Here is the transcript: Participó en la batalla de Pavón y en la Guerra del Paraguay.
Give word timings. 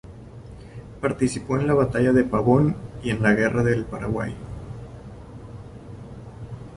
Participó 0.99 1.59
en 1.59 1.67
la 1.67 1.75
batalla 1.75 2.11
de 2.11 2.23
Pavón 2.23 2.75
y 3.03 3.11
en 3.11 3.21
la 3.21 3.33
Guerra 3.35 3.61
del 3.61 3.85
Paraguay. 3.85 4.35